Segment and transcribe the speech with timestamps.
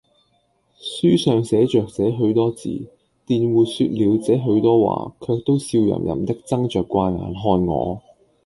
[0.79, 2.87] 書上寫着這許多字，
[3.27, 8.01] 佃戶說了這許多話，卻都笑吟吟的睜着怪眼看我。